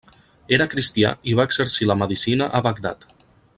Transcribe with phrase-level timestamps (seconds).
[0.57, 3.11] Era cristià i va exercir la medicina a Bagdad.